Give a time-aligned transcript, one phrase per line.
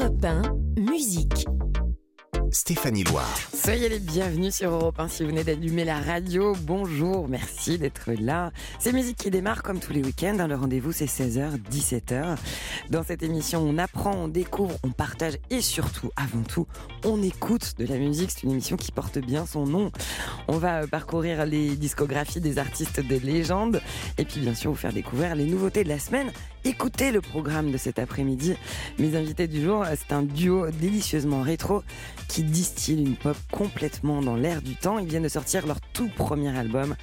[0.00, 0.42] Europe 1,
[0.80, 1.44] musique.
[2.52, 3.38] Stéphanie Loire.
[3.54, 6.54] Soyez les bienvenus sur Europe 1 si vous venez d'allumer la radio.
[6.62, 8.50] Bonjour, merci d'être là.
[8.78, 10.38] C'est musique qui démarre comme tous les week-ends.
[10.40, 10.48] hein.
[10.48, 12.36] Le rendez-vous c'est 16h, 17h.
[12.88, 16.66] Dans cette émission, on apprend, on découvre, on partage et surtout, avant tout,
[17.04, 18.30] on écoute de la musique.
[18.30, 19.92] C'est une émission qui porte bien son nom.
[20.48, 23.82] On va euh, parcourir les discographies des artistes de légende
[24.16, 26.32] et puis bien sûr vous faire découvrir les nouveautés de la semaine.
[26.64, 28.54] Écoutez le programme de cet après-midi.
[28.98, 31.82] Mes invités du jour, c'est un duo délicieusement rétro
[32.28, 34.98] qui distille une pop complètement dans l'air du temps.
[34.98, 36.96] Ils viennent de sortir leur tout premier album.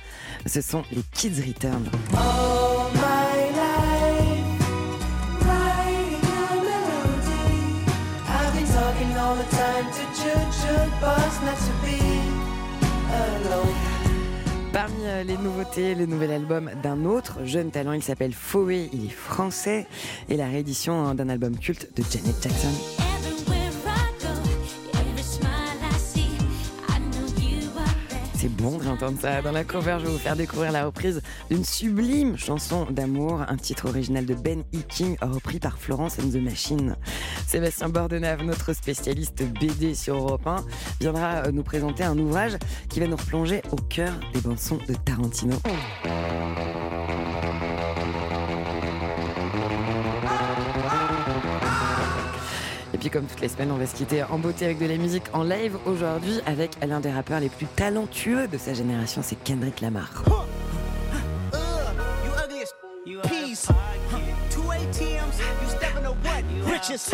[0.45, 1.89] Ce sont les Kids Return.
[2.13, 3.97] My life.
[14.77, 19.05] Parmi euh, les nouveautés, le nouvel album d'un autre jeune talent, il s'appelle Foé, il
[19.05, 19.87] est français,
[20.29, 23.06] et la réédition hein, d'un album culte de Janet Jackson.
[28.39, 29.41] C'est bon d'entendre ça.
[29.41, 33.57] Dans la cover, je vais vous faire découvrir la reprise d'une sublime chanson d'amour, un
[33.57, 34.77] titre original de Ben E.
[34.87, 36.95] King, repris par Florence and the Machine.
[37.47, 40.63] Sébastien Bordenave, notre spécialiste BD sur Europe 1,
[41.01, 42.57] viendra euh, nous présenter un ouvrage
[42.89, 45.55] qui va nous replonger au cœur des bandes-sons de Tarantino.
[53.07, 55.23] Puis comme toutes les semaines, on va se quitter en beauté avec de la musique
[55.31, 59.79] en live aujourd'hui avec l'un des rappeurs les plus talentueux de sa génération, c'est Kendrick
[59.79, 60.23] Lamar.
[61.53, 62.73] You ugliest
[63.23, 63.67] piece.
[64.49, 66.43] Two ATMs, you stepping to what?
[66.69, 67.09] Riches.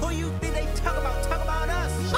[0.00, 1.20] Who you think they talk about?
[1.24, 2.14] Talk about us.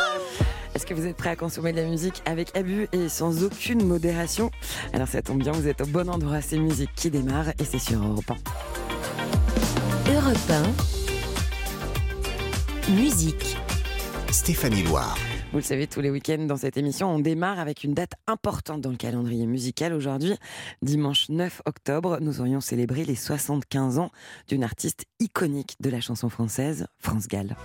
[0.75, 3.87] Est-ce que vous êtes prêts à consommer de la musique avec abus et sans aucune
[3.87, 4.51] modération?
[4.93, 7.79] Alors ça tombe bien, vous êtes au bon endroit, c'est musique qui démarre et c'est
[7.79, 8.31] sur Europe
[10.09, 10.13] 1.
[10.13, 10.63] Europe 1,
[12.91, 13.57] musique.
[14.31, 15.17] Stéphanie Loire.
[15.53, 18.81] Vous le savez, tous les week-ends dans cette émission, on démarre avec une date importante
[18.81, 19.93] dans le calendrier musical.
[19.93, 20.35] Aujourd'hui,
[20.81, 24.11] dimanche 9 octobre, nous aurions célébré les 75 ans
[24.49, 27.57] d'une artiste iconique de la chanson française, France Gall.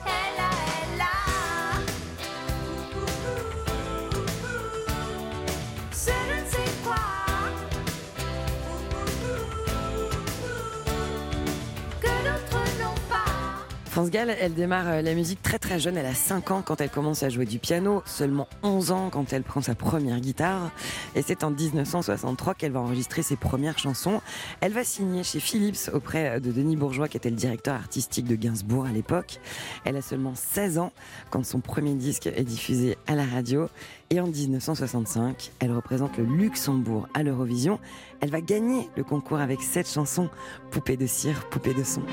[13.97, 15.97] France Gall, elle démarre euh, la musique très très jeune.
[15.97, 19.33] Elle a 5 ans quand elle commence à jouer du piano, seulement 11 ans quand
[19.33, 20.69] elle prend sa première guitare.
[21.15, 24.21] Et c'est en 1963 qu'elle va enregistrer ses premières chansons.
[24.61, 28.35] Elle va signer chez Philips auprès de Denis Bourgeois, qui était le directeur artistique de
[28.35, 29.39] Gainsbourg à l'époque.
[29.83, 30.91] Elle a seulement 16 ans
[31.31, 33.67] quand son premier disque est diffusé à la radio.
[34.11, 37.79] Et en 1965, elle représente le Luxembourg à l'Eurovision.
[38.21, 40.29] Elle va gagner le concours avec cette chanson,
[40.69, 42.03] Poupée de cire, poupée de son.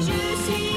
[0.00, 0.67] Je suis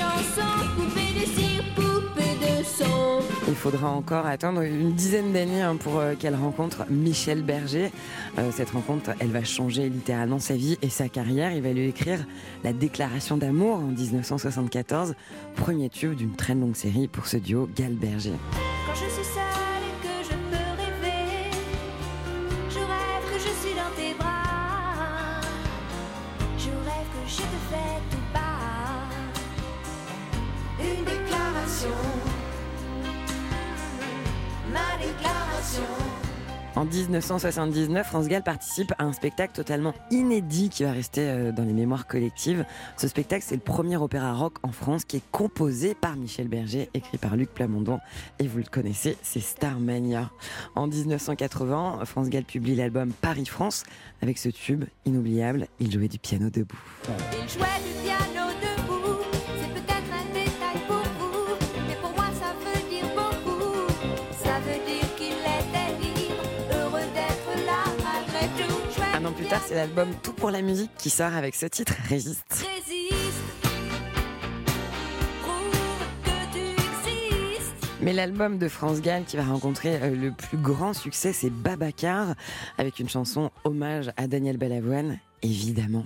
[0.00, 3.20] chansons, poupée de cire, de son.
[3.48, 7.90] Il faudra encore attendre une dizaine d'années hein, pour euh, qu'elle rencontre Michel Berger.
[8.38, 11.52] Euh, cette rencontre, elle va changer littéralement sa vie et sa carrière.
[11.52, 12.24] Il va lui écrire
[12.64, 15.14] la déclaration d'amour en 1974,
[15.56, 18.36] premier tube d'une très longue série pour ce duo Gal-Berger.
[18.52, 18.79] Quand
[36.80, 41.64] En 1979, France Gall participe à un spectacle totalement inédit qui va rester euh, dans
[41.64, 42.64] les mémoires collectives.
[42.96, 46.88] Ce spectacle, c'est le premier opéra rock en France qui est composé par Michel Berger,
[46.94, 48.00] écrit par Luc Plamondon.
[48.38, 50.30] Et vous le connaissez, c'est Starmania.
[50.74, 53.84] En 1980, France Gall publie l'album Paris-France.
[54.22, 56.80] Avec ce tube inoubliable, il jouait du piano debout.
[57.42, 58.69] Il jouait du piano debout.
[69.66, 72.44] C'est l'album Tout pour la musique qui sort avec ce titre, Résiste.
[72.50, 73.14] Résiste.
[75.42, 77.86] Prouve que tu existes.
[78.00, 82.34] Mais l'album de France Gall qui va rencontrer euh, le plus grand succès, c'est Babacar,
[82.78, 85.18] avec une chanson hommage à Daniel Balavoine.
[85.42, 86.04] Évidemment,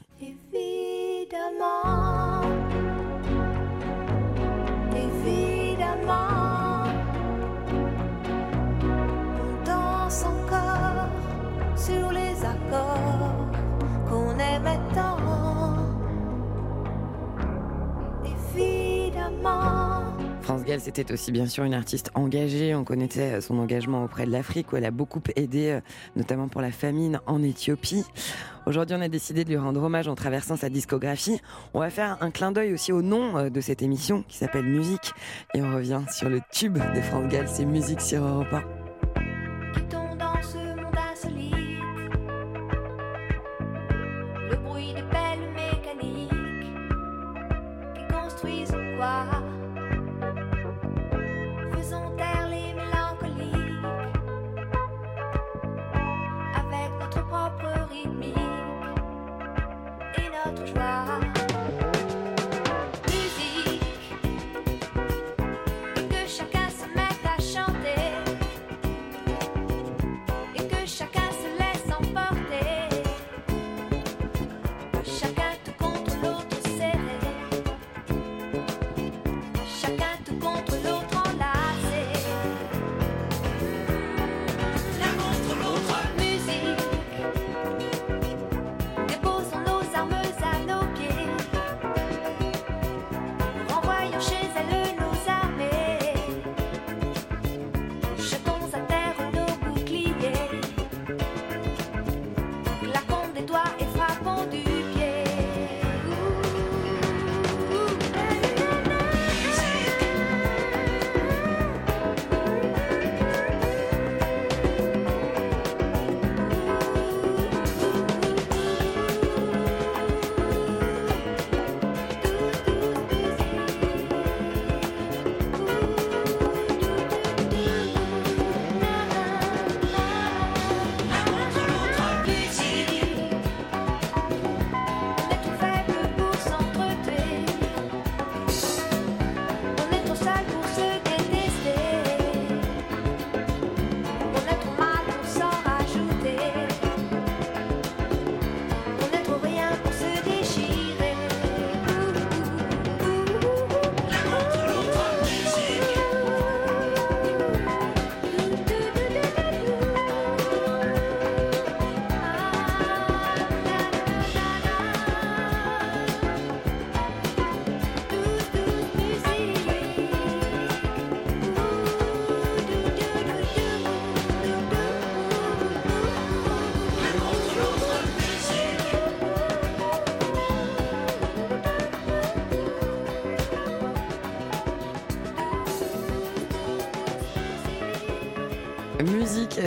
[20.74, 22.74] Gall, c'était aussi bien sûr une artiste engagée.
[22.74, 25.80] On connaissait son engagement auprès de l'Afrique où elle a beaucoup aidé, euh,
[26.16, 28.04] notamment pour la famine en Éthiopie.
[28.66, 31.40] Aujourd'hui, on a décidé de lui rendre hommage en traversant sa discographie.
[31.74, 34.64] On va faire un clin d'œil aussi au nom euh, de cette émission qui s'appelle
[34.64, 35.12] Musique.
[35.54, 38.56] Et on revient sur le tube de France Gall, c'est Musique sur Europe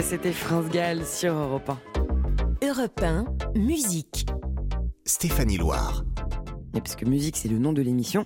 [0.08, 1.68] c'était France Gall sur Europe
[2.62, 2.66] 1.
[2.66, 3.26] Europe 1,
[3.56, 4.24] musique.
[5.04, 6.02] Stéphanie Loire.
[6.74, 8.24] Et parce que musique, c'est le nom de l'émission,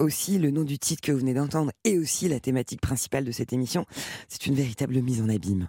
[0.00, 3.32] aussi le nom du titre que vous venez d'entendre et aussi la thématique principale de
[3.32, 3.86] cette émission.
[4.28, 5.68] C'est une véritable mise en abîme.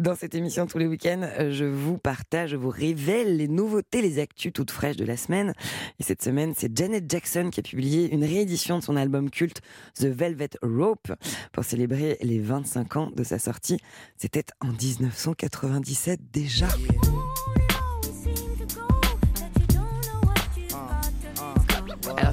[0.00, 4.02] Dans cette émission, tous les week-ends, euh, je vous partage, je vous révèle les nouveautés,
[4.02, 5.54] les actus toutes fraîches de la semaine.
[5.98, 9.60] Et cette semaine, c'est Janet Jackson qui a publié une réédition de son album culte
[9.94, 11.12] The Velvet Rope
[11.52, 13.78] pour célébrer les 25 ans de sa sortie.
[14.16, 16.68] C'était en 1997 déjà.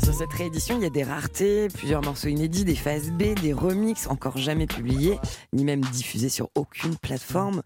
[0.03, 3.53] Sur cette réédition, il y a des raretés, plusieurs morceaux inédits, des phases B, des
[3.53, 5.19] remixes encore jamais publiés,
[5.53, 7.61] ni même diffusés sur aucune plateforme.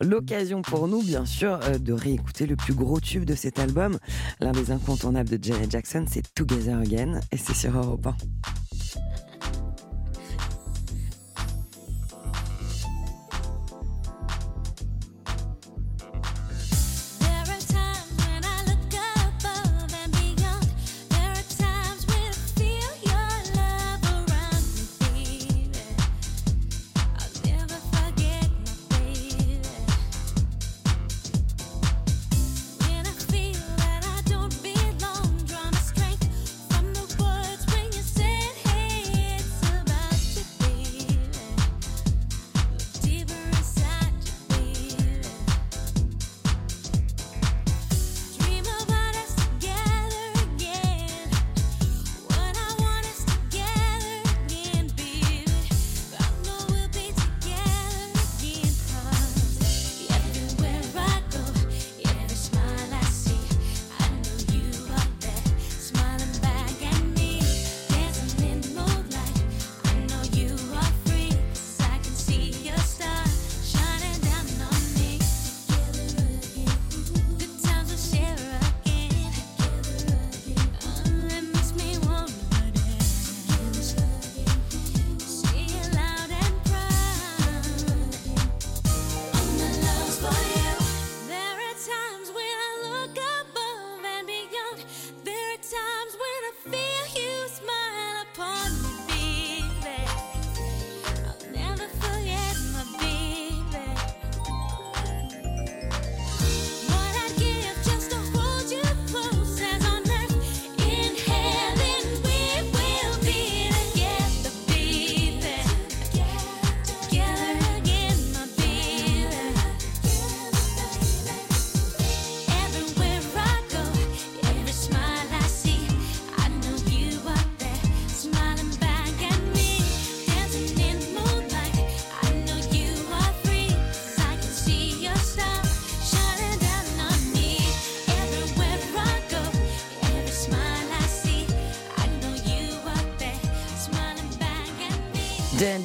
[0.00, 3.98] L'occasion pour nous, bien sûr, euh, de réécouter le plus gros tube de cet album.
[4.40, 8.14] L'un des incontournables de Janet Jackson, c'est Together Again, et c'est sur Europe 1.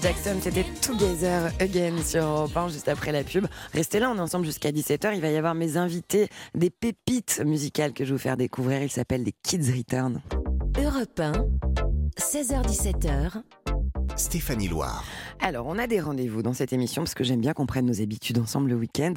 [0.05, 3.47] Jackson, c'était Together Again sur Europe 1, juste après la pub.
[3.74, 5.15] Restez là, on est ensemble jusqu'à 17h.
[5.15, 8.83] Il va y avoir mes invités, des pépites musicales que je vais vous faire découvrir.
[8.83, 10.21] Ils s'appellent les Kids Return.
[10.77, 11.31] Europe 1,
[12.19, 13.41] 16h17h,
[14.15, 15.03] Stéphanie Loire.
[15.41, 18.01] Alors, on a des rendez-vous dans cette émission parce que j'aime bien qu'on prenne nos
[18.01, 19.13] habitudes ensemble le week-end.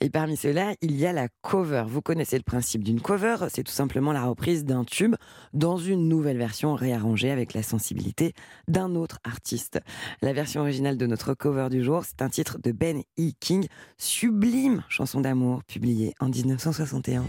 [0.00, 1.84] Et parmi ceux-là, il y a la cover.
[1.88, 5.16] Vous connaissez le principe d'une cover, c'est tout simplement la reprise d'un tube
[5.52, 8.32] dans une nouvelle version réarrangée avec la sensibilité
[8.68, 9.80] d'un autre artiste.
[10.22, 13.32] La version originale de notre cover du jour, c'est un titre de Ben E.
[13.40, 13.66] King,
[13.98, 17.24] sublime chanson d'amour publiée en 1961.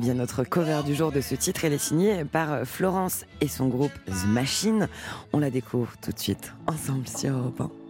[0.00, 3.92] Bien, notre cover du jour de ce titre, est signée par Florence et son groupe
[4.06, 4.88] The Machine.
[5.32, 7.89] On la découvre tout de suite ensemble sur Europe 1.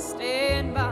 [0.00, 0.87] stand by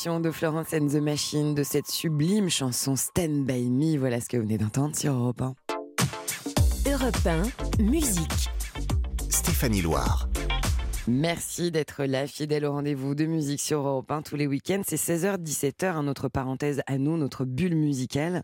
[0.00, 4.30] version de Florence and the Machine de cette sublime chanson Stand By Me, voilà ce
[4.30, 5.54] que vous venez d'entendre sur Europe 1.
[6.90, 8.48] Europe 1, musique.
[9.28, 10.30] Stéphanie Loire.
[11.06, 14.80] Merci d'être là, fidèle au rendez-vous de musique sur Europe 1 tous les week-ends.
[14.86, 18.42] C'est 16h-17h, hein, notre parenthèse à nous, notre bulle musicale.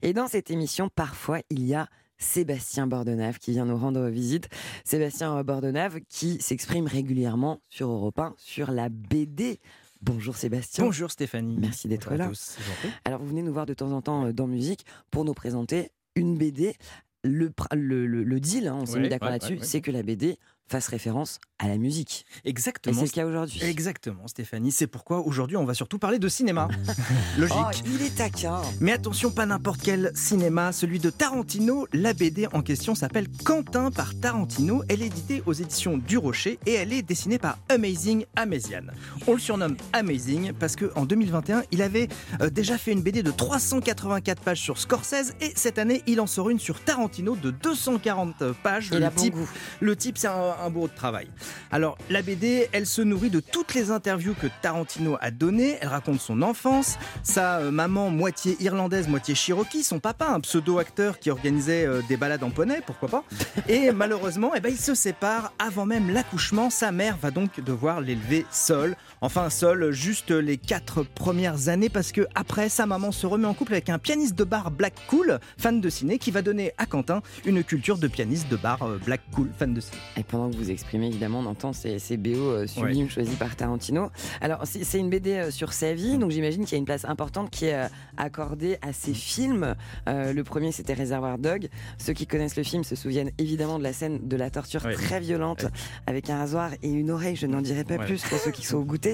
[0.00, 4.48] Et dans cette émission, parfois, il y a Sébastien Bordenave qui vient nous rendre visite.
[4.84, 9.60] Sébastien Bordenave qui s'exprime régulièrement sur Europe 1 sur la BD.
[10.04, 10.84] Bonjour Sébastien.
[10.84, 11.56] Bonjour Stéphanie.
[11.58, 12.28] Merci d'être là.
[12.28, 12.58] tous.
[13.04, 15.90] Alors vous venez nous voir de temps en temps euh, dans musique pour nous présenter
[16.14, 16.74] une BD.
[17.26, 19.64] Le, pr- le, le- le deal, hein, on s'est Ouais, mis d'accord ouais, là-dessus, ouais.
[19.64, 20.36] c'est que la BD
[20.68, 22.26] fasse référence à la musique.
[22.44, 22.94] Exactement.
[22.98, 23.62] c'est le cas aujourd'hui.
[23.62, 24.72] Exactement, Stéphanie.
[24.72, 26.68] C'est pourquoi aujourd'hui, on va surtout parler de cinéma.
[27.38, 27.56] Logique.
[27.58, 31.86] Oh, il est taquin Mais attention, pas n'importe quel cinéma, celui de Tarantino.
[31.92, 34.82] La BD en question s'appelle Quentin par Tarantino.
[34.88, 38.86] Elle est éditée aux éditions du Rocher et elle est dessinée par Amazing Amazian.
[39.26, 42.08] On le surnomme Amazing parce qu'en 2021, il avait
[42.40, 46.26] euh, déjà fait une BD de 384 pages sur Scorsese et cette année, il en
[46.26, 48.88] sort une sur Tarantino de 240 pages.
[48.92, 49.48] Il le a bon goût.
[49.80, 51.28] le type, c'est un, un bourreau de travail.
[51.70, 55.78] Alors, la BD, elle se nourrit de toutes les interviews que Tarantino a données.
[55.80, 61.18] Elle raconte son enfance, sa euh, maman moitié irlandaise, moitié cherokee, son papa, un pseudo-acteur
[61.18, 63.24] qui organisait euh, des balades en poney, pourquoi pas.
[63.68, 66.70] Et malheureusement, eh ben, ils se séparent avant même l'accouchement.
[66.70, 68.96] Sa mère va donc devoir l'élever seule.
[69.24, 73.54] Enfin, seule, juste les quatre premières années, parce que après, sa maman se remet en
[73.54, 76.84] couple avec un pianiste de bar black cool, fan de ciné, qui va donner à
[76.84, 79.96] Quentin une culture de pianiste de bar euh, black cool, fan de ciné.
[80.18, 83.56] Et pendant que vous exprimez, évidemment, on entend ces, ces BO euh, sublimes choisis par
[83.56, 84.10] Tarantino.
[84.42, 87.06] Alors, c'est une BD euh, sur sa vie, donc j'imagine qu'il y a une place
[87.06, 89.74] importante qui est accordée à ses films.
[90.06, 91.70] Euh, le premier, c'était Réservoir Dog.
[91.96, 94.92] Ceux qui connaissent le film se souviennent évidemment de la scène de la torture Ouais.
[94.92, 95.70] très violente Ouais.
[96.06, 97.36] avec un rasoir et une oreille.
[97.36, 99.13] Je n'en dirai pas plus pour ceux qui sont au goûter.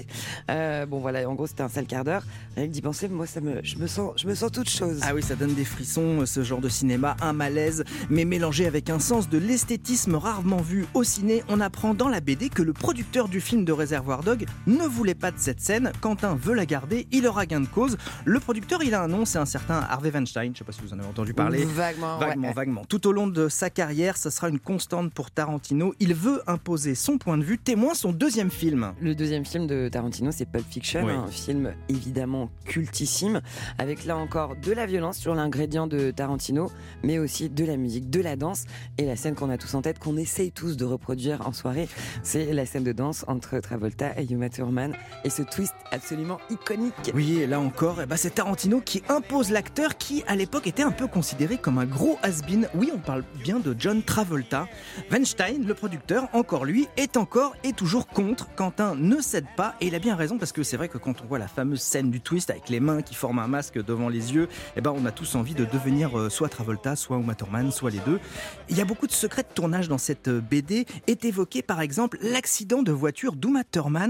[0.51, 2.23] Euh, bon, voilà, en gros, c'était un sale quart d'heure.
[2.57, 5.01] Rien que d'y penser, moi, ça me, je, me sens, je me sens toute chose.
[5.03, 8.91] Ah oui, ça donne des frissons, ce genre de cinéma, un malaise, mais mélangé avec
[8.91, 11.43] un sens de l'esthétisme rarement vu au ciné.
[11.49, 15.15] On apprend dans la BD que le producteur du film de Réservoir Dog ne voulait
[15.15, 15.93] pas de cette scène.
[16.01, 17.97] Quentin veut la garder, il aura gain de cause.
[18.25, 20.53] Le producteur, il a un nom, c'est un certain Harvey Weinstein.
[20.55, 21.65] Je sais pas si vous en avez entendu parler.
[21.65, 22.27] Vaguement, ouais.
[22.27, 22.85] Vaguement, vaguement.
[22.89, 25.95] Tout au long de sa carrière, ça sera une constante pour Tarantino.
[26.01, 28.93] Il veut imposer son point de vue, témoin son deuxième film.
[29.01, 31.13] Le deuxième film de Tarantino, c'est Pulp Fiction, Oui.
[31.13, 33.41] un film évidemment cultissime,
[33.79, 36.71] avec là encore de la violence sur l'ingrédient de Tarantino,
[37.03, 38.65] mais aussi de la musique, de la danse,
[38.99, 41.89] et la scène qu'on a tous en tête, qu'on essaye tous de reproduire en soirée,
[42.23, 47.13] c'est la scène de danse entre Travolta et Uma Thurman, et ce twist absolument iconique.
[47.15, 50.83] Oui, et là encore, eh ben, c'est Tarantino qui impose l'acteur qui, à l'époque, était
[50.83, 52.69] un peu considéré comme un gros has-been.
[52.75, 54.67] Oui, on parle bien de John Travolta.
[55.11, 58.49] Weinstein, le producteur, encore lui, est encore et toujours contre.
[58.55, 61.23] Quentin ne cède pas, et il a bien raison, parce que c'est vrai que quand
[61.23, 64.09] on voit la fameuse scène du twist avec les mains qui forment un masque devant
[64.09, 67.35] les yeux, eh ben, on a tous envie de devenir euh, soit Travolta, soit Uma
[67.71, 68.21] soit les deux.
[68.69, 70.87] Il y a beaucoup de secrets de tournage dans cette euh, BD.
[71.07, 73.63] Est évoqué par exemple l'accident de voiture d'Uma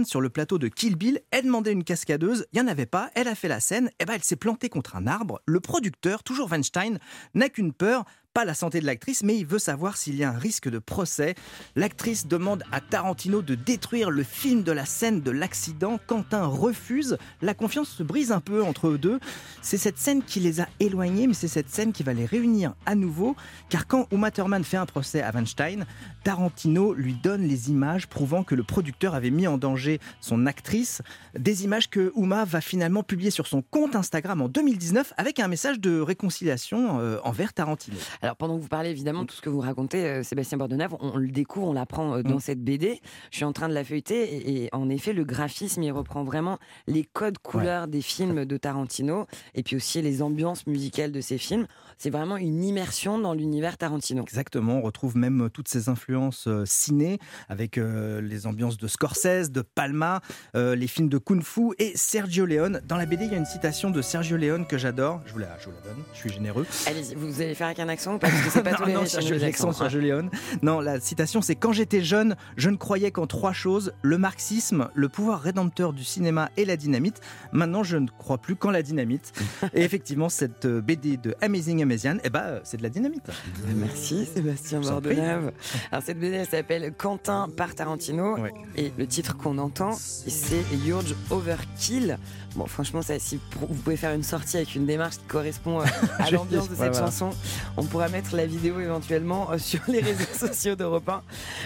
[0.05, 1.21] sur le plateau de Kill Bill.
[1.31, 4.05] Elle demandait une cascadeuse, il n'y en avait pas, elle a fait la scène, et
[4.05, 5.41] ben elle s'est plantée contre un arbre.
[5.47, 6.99] Le producteur, toujours Weinstein,
[7.35, 8.05] n'a qu'une peur.
[8.33, 10.79] Pas la santé de l'actrice, mais il veut savoir s'il y a un risque de
[10.79, 11.35] procès.
[11.75, 15.99] L'actrice demande à Tarantino de détruire le film de la scène de l'accident.
[16.07, 17.19] Quentin refuse.
[17.43, 19.19] La confiance se brise un peu entre eux deux.
[19.63, 22.75] C'est cette scène qui les a éloignés, mais c'est cette scène qui va les réunir
[22.87, 23.35] à nouveau.
[23.69, 25.85] Car quand Uma Thurman fait un procès à Weinstein,
[26.23, 31.03] Tarantino lui donne les images prouvant que le producteur avait mis en danger son actrice.
[31.37, 35.49] Des images que Uma va finalement publier sur son compte Instagram en 2019 avec un
[35.49, 37.97] message de réconciliation euh, envers Tarantino.
[38.23, 41.13] Alors pendant que vous parlez évidemment tout ce que vous racontez, euh, Sébastien Bordenave, on,
[41.15, 42.41] on le découvre, on l'apprend euh, dans Mm.
[42.41, 43.01] cette BD.
[43.31, 46.23] Je suis en train de la feuilleter et, et en effet le graphisme il reprend
[46.25, 51.21] vraiment les codes couleurs des films de Tarantino et puis aussi les ambiances musicales de
[51.21, 51.67] ces films.
[51.99, 54.23] C'est vraiment une immersion dans l'univers Tarantino.
[54.23, 59.51] Exactement, on retrouve même euh, toutes ces influences euh, ciné avec les ambiances de Scorsese,
[59.51, 60.21] de Palma,
[60.55, 62.81] les films de Kung Fu et Sergio Leone.
[62.87, 65.21] Dans la BD, il y a une citation de Sergio Leone que j'adore.
[65.27, 66.67] Je vous la, je vous la donne, je suis généreux.
[66.87, 68.85] Allez, vous allez faire avec un accent ou pas Parce que c'est pas non, tous
[68.87, 69.01] les non,
[69.41, 69.73] l'accent.
[69.73, 70.31] Sergio Leone.
[70.63, 74.89] Non, la citation, c'est quand j'étais jeune, je ne croyais qu'en trois choses le marxisme,
[74.95, 77.21] le pouvoir rédempteur du cinéma et la dynamite.
[77.53, 79.33] Maintenant, je ne crois plus qu'en la dynamite.
[79.75, 83.31] et effectivement, cette euh, BD de Amazing Amazian, eh ben, euh, c'est de la dynamite.
[83.77, 84.81] Merci Sébastien.
[84.81, 85.53] Bordenave.
[85.91, 88.37] Alors cette BD elle s'appelle Quentin par Tarantino
[88.77, 92.19] et le titre qu'on entend c'est Huge Overkill.
[92.57, 95.85] Bon franchement ça, si vous pouvez faire une sortie avec une démarche qui correspond euh,
[96.19, 97.07] à l'ambiance de ouais, cette voilà.
[97.07, 97.31] chanson,
[97.77, 101.23] on pourra mettre la vidéo éventuellement euh, sur les réseaux sociaux d'Europe 1.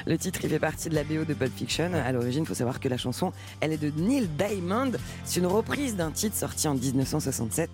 [0.06, 1.92] Le titre il fait partie de la BO de Pulp Fiction.
[1.94, 4.90] À l'origine il faut savoir que la chanson elle est de Neil Diamond.
[5.22, 7.70] C'est une reprise d'un titre sorti en 1967.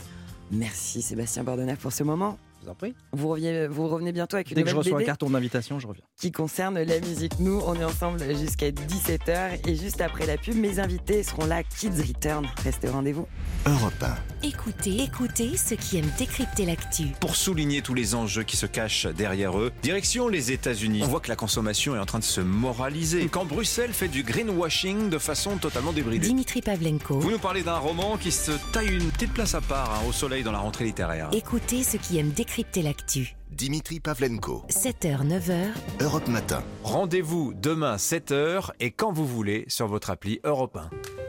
[0.50, 2.36] Merci Sébastien Bordenave pour ce moment.
[2.60, 2.94] Je vous en prie.
[3.12, 5.86] Vous revenez, vous revenez bientôt avec une Dès que je reçois un carton d'invitation, je
[5.86, 6.04] reviens.
[6.18, 7.38] qui concerne la musique.
[7.40, 11.62] Nous, on est ensemble jusqu'à 17h et juste après la pub, mes invités seront là.
[11.62, 12.46] Kids Return.
[12.62, 13.26] Restez au rendez-vous.
[13.66, 14.46] Europe 1.
[14.46, 17.04] Écoutez, écoutez ceux qui aiment décrypter l'actu.
[17.20, 21.00] Pour souligner tous les enjeux qui se cachent derrière eux, direction les États-Unis.
[21.02, 23.26] On voit que la consommation est en train de se moraliser.
[23.28, 26.26] Quand Bruxelles fait du greenwashing de façon totalement débridée.
[26.26, 27.20] Dimitri Pavlenko.
[27.20, 30.12] Vous nous parlez d'un roman qui se taille une petite place à part hein, au
[30.12, 31.30] soleil dans la rentrée littéraire.
[31.32, 32.49] Écoutez ceux qui aiment décrypter
[32.82, 33.36] l'actu.
[33.50, 34.64] Dimitri Pavlenko.
[34.68, 35.68] 7h, 9h,
[36.00, 36.62] Europe Matin.
[36.82, 41.19] Rendez-vous demain 7h et quand vous voulez sur votre appli Europe 1.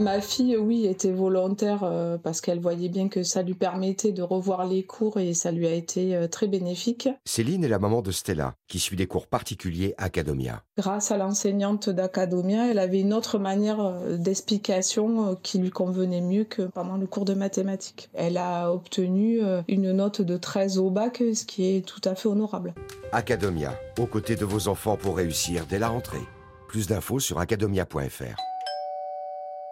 [0.00, 4.22] Ma fille, oui, était volontaire euh, parce qu'elle voyait bien que ça lui permettait de
[4.22, 7.10] revoir les cours et ça lui a été euh, très bénéfique.
[7.26, 10.62] Céline est la maman de Stella, qui suit des cours particuliers à Academia.
[10.78, 16.44] Grâce à l'enseignante d'Academia, elle avait une autre manière euh, d'explication qui lui convenait mieux
[16.44, 18.08] que pendant le cours de mathématiques.
[18.14, 22.28] Elle a obtenu une note de 13 au bac, ce qui est tout à fait
[22.28, 22.72] honorable.
[23.12, 26.26] Academia, aux côtés de vos enfants pour réussir dès la rentrée.
[26.68, 28.40] Plus d'infos sur academia.fr.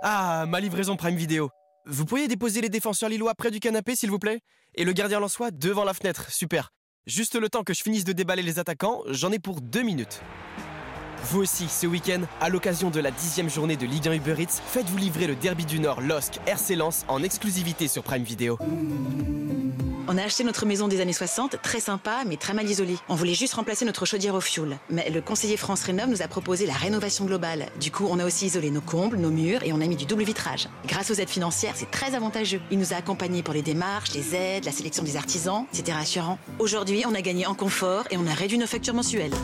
[0.01, 1.51] Ah, ma livraison Prime Vidéo.
[1.85, 4.41] Vous pourriez déposer les défenseurs lillois près du canapé, s'il vous plaît?
[4.77, 6.71] Et le gardien Lançois devant la fenêtre, super.
[7.07, 10.21] Juste le temps que je finisse de déballer les attaquants, j'en ai pour deux minutes.
[11.25, 14.63] Vous aussi, ce week-end, à l'occasion de la dixième journée de Ligue 1 Uber Eats,
[14.67, 18.59] faites-vous livrer le Derby du Nord LOSC RC Lens en exclusivité sur Prime Vidéo.
[20.11, 22.97] On a acheté notre maison des années 60, très sympa, mais très mal isolée.
[23.11, 24.79] On voulait juste remplacer notre chaudière au fioul.
[24.89, 27.67] Mais le conseiller France Rénov nous a proposé la rénovation globale.
[27.79, 30.07] Du coup, on a aussi isolé nos combles, nos murs et on a mis du
[30.07, 30.69] double vitrage.
[30.87, 32.63] Grâce aux aides financières, c'est très avantageux.
[32.71, 35.67] Il nous a accompagnés pour les démarches, les aides, la sélection des artisans.
[35.73, 36.39] C'était rassurant.
[36.59, 39.35] Aujourd'hui, on a gagné en confort et on a réduit nos factures mensuelles.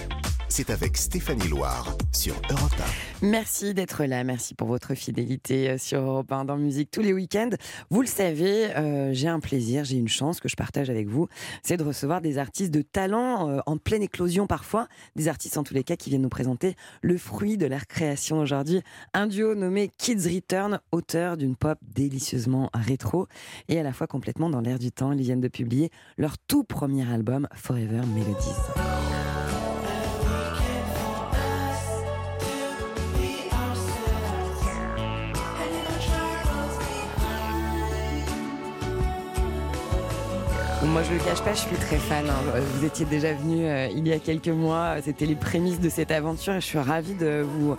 [0.52, 2.74] c'est avec Stéphanie Loire sur Europe
[3.22, 7.14] Merci d'être là, merci pour votre fidélité euh, sur Europe 1 dans Musique tous les
[7.14, 7.48] week-ends.
[7.88, 11.26] Vous le savez, euh, j'ai un plaisir, j'ai une chance que je partage avec vous,
[11.62, 15.62] c'est de recevoir des artistes de talent euh, en pleine éclosion parfois, des artistes en
[15.62, 18.82] tous les cas qui viennent nous présenter le fruit de leur création aujourd'hui.
[19.14, 23.26] Un duo nommé Kids Return, auteur d'une pop délicieusement rétro
[23.70, 25.12] et à la fois complètement dans l'air du temps.
[25.12, 29.12] Ils viennent de publier leur tout premier album Forever Melodies.
[40.92, 42.26] Moi, je le cache pas, je suis très fan.
[42.28, 42.61] hein.
[42.76, 44.96] Vous étiez déjà venu euh, il y a quelques mois.
[45.02, 47.76] C'était les prémices de cette aventure et je suis ravie de vous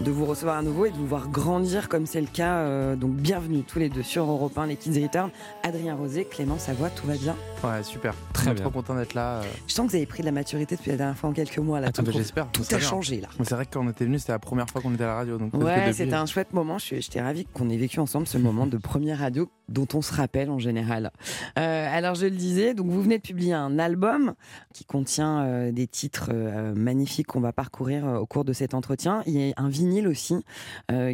[0.00, 2.56] de vous recevoir à nouveau et de vous voir grandir comme c'est le cas.
[2.56, 5.30] euh, donc, bienvenue tous les deux sur Europe 1, les Kids Return.
[5.62, 7.34] Adrien Rosé, Clément Savoie, tout va bien?
[7.64, 8.12] Ouais, super.
[8.34, 8.62] Très bien.
[8.64, 9.36] trop content d'être là.
[9.38, 9.42] euh.
[9.68, 11.56] Je sens que vous avez pris de la maturité depuis la dernière fois en quelques
[11.58, 11.80] mois.
[11.80, 12.48] Là, Ah, tout, bah, J'espère.
[12.50, 13.28] tout a changé là.
[13.42, 15.14] C'est vrai que quand on était venu, c'était la première fois qu'on était à la
[15.14, 15.38] radio.
[15.38, 16.76] Donc Ouais, c'était un chouette moment.
[16.78, 20.50] J'étais ravie qu'on ait vécu ensemble ce moment de première radio dont on se rappelle
[20.50, 21.10] en général.
[21.58, 24.34] Euh, alors, je le disais, donc vous venez de publier un album
[24.72, 29.22] qui contient euh, des titres euh, magnifiques qu'on va parcourir au cours de cet entretien.
[29.26, 30.36] Il y a un vinyle aussi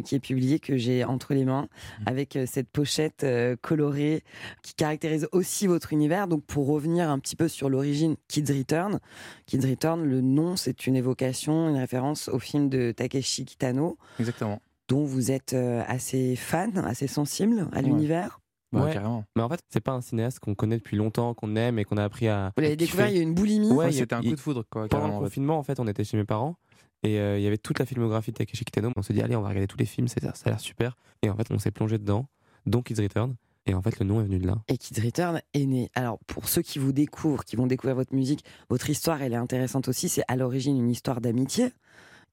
[0.05, 1.67] qui est publié que j'ai entre les mains
[2.05, 3.25] avec euh, cette pochette
[3.61, 4.23] colorée
[4.61, 6.27] qui caractérise aussi votre univers.
[6.27, 8.99] Donc, pour revenir un petit peu sur l'origine Kids Return,
[9.45, 14.59] Kids Return, le nom, c'est une évocation, une référence au film de Takeshi Kitano Exactement.
[14.87, 15.53] dont vous êtes
[15.87, 18.39] assez fan, assez sensible à l'univers.
[18.73, 18.93] Bah, Ouais.
[18.93, 19.23] carrément.
[19.35, 21.97] Mais en fait, c'est pas un cinéaste qu'on connaît depuis longtemps, qu'on aime et qu'on
[21.97, 22.51] a appris à.
[22.57, 23.71] Vous l'avez découvert, il y a eu une boulimie.
[23.71, 24.87] Ouais, c'était un coup de foudre, quoi.
[24.87, 25.25] Pendant le en fait.
[25.25, 26.57] confinement, en fait, on était chez mes parents
[27.03, 28.91] et euh, il y avait toute la filmographie de Takeshi Kitano.
[28.95, 30.95] On s'est dit, allez, on va regarder tous les films, ça, ça a l'air super.
[31.21, 32.27] Et en fait, on s'est plongé dedans,
[32.65, 33.35] donc Kids Return.
[33.65, 34.57] Et en fait, le nom est venu de là.
[34.67, 35.89] Et Kids Return est né.
[35.95, 39.37] Alors, pour ceux qui vous découvrent, qui vont découvrir votre musique, votre histoire, elle est
[39.37, 40.09] intéressante aussi.
[40.09, 41.69] C'est à l'origine une histoire d'amitié.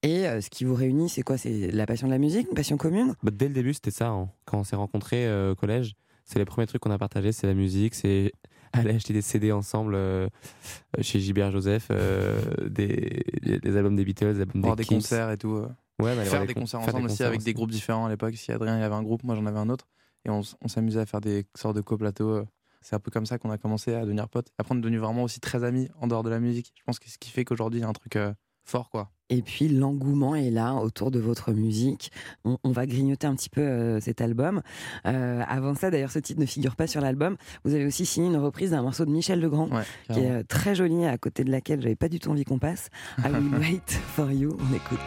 [0.03, 1.37] Et euh, ce qui vous réunit, c'est quoi?
[1.39, 3.15] C'est la passion de la musique, une passion commune?
[3.23, 4.09] Bah, dès le début, c'était ça.
[4.09, 4.29] hein.
[4.45, 5.95] Quand on s'est rencontrés euh, au collège,
[6.31, 8.33] c'est les premiers trucs qu'on a partagé, c'est la musique, c'est
[8.73, 10.29] aller acheter des CD ensemble euh,
[11.01, 15.31] chez Gilbert Joseph, euh, des, des albums des Beatles, des albums Voir des des concerts
[15.33, 15.55] et tout.
[15.57, 15.69] euh.
[16.01, 18.09] Ouais, aller faire des con- concerts faire ensemble des aussi avec des groupes différents à
[18.09, 18.35] l'époque.
[18.37, 19.89] Si Adrien il avait un groupe, moi j'en avais un autre.
[20.25, 22.45] Et on, s'amusait à faire des sortes de coplateaux euh,
[22.83, 24.53] C'est un peu comme ça qu'on a commencé à devenir potes.
[24.59, 26.73] Après, on est devenus vraiment aussi très amis en dehors de la musique.
[26.77, 28.33] Je pense que ce qui fait qu'aujourd'hui, il y a un truc euh,
[28.71, 29.11] fort, quoi.
[29.31, 32.11] Et puis l'engouement est là autour de votre musique.
[32.45, 34.61] On, on va grignoter un petit peu euh, cet album.
[35.07, 37.37] Euh, avant ça, d'ailleurs, ce titre ne figure pas sur l'album.
[37.65, 39.69] Vous avez aussi signé une reprise d'un morceau de Michel Legrand,
[40.13, 42.59] qui est euh, très joli, à côté de laquelle j'avais pas du tout envie qu'on
[42.59, 42.91] passe.
[43.19, 44.57] I will wait for you.
[44.59, 44.99] On écoute.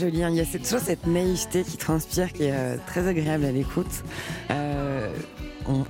[0.00, 0.22] Joli.
[0.24, 0.30] hein.
[0.30, 3.52] Il y a cette, toujours cette naïveté qui transpire, qui est euh, très agréable à
[3.52, 4.04] l'écoute.
[4.50, 5.12] Euh,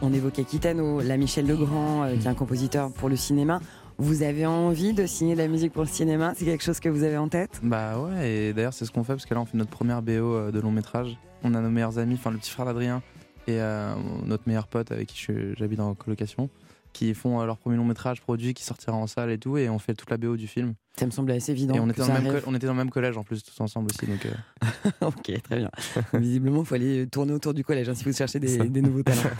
[0.02, 3.60] on, évoquait Kitano, la Michel Legrand, euh, qui est un compositeur pour le cinéma.
[3.98, 6.32] Vous avez envie de signer de la musique pour le cinéma?
[6.36, 7.60] C'est quelque chose que vous avez en tête?
[7.62, 10.02] Bah ouais, et d'ailleurs, c'est ce qu'on fait parce que là, on fait notre première
[10.02, 11.16] BO de long métrage.
[11.44, 13.02] On a nos meilleurs amis, enfin le petit frère d'Adrien
[13.46, 13.58] et
[14.26, 16.50] notre meilleur pote avec qui j'habite en colocation,
[16.92, 19.68] qui font euh, leur premier long métrage produit qui sortira en salle et tout, et
[19.68, 20.74] on fait toute la BO du film.
[20.96, 21.74] Ça me semblait assez évident.
[21.74, 22.42] Et on était, dans le même arrive.
[22.42, 24.06] co- on était dans le même collège en plus, tous ensemble aussi.
[24.06, 25.70] Donc, euh, ok, très bien.
[26.12, 29.20] Visiblement, il faut aller tourner autour du collège hein, si vous cherchez des, nouveaux talents.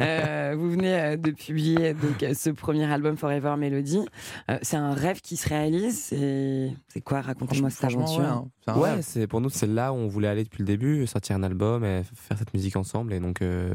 [0.00, 4.00] Euh, vous venez de publier donc, ce premier album Forever Melody.
[4.50, 5.98] Euh, c'est un rêve qui se réalise.
[5.98, 7.20] C'est c'est quoi?
[7.20, 8.20] Racontez-moi cette aventure.
[8.20, 8.26] ouais,
[8.66, 8.78] hein.
[8.78, 11.42] Ouais, c'est pour nous c'est là où on voulait aller depuis le début, sortir un
[11.42, 13.72] album et faire cette musique ensemble et donc euh,